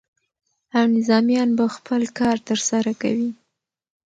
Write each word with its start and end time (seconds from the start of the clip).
او 0.77 0.83
نظامیان 0.97 1.49
به 1.57 1.65
خپل 1.75 2.01
کار 2.17 2.37
ترسره 2.47 2.93
کوي. 3.01 3.29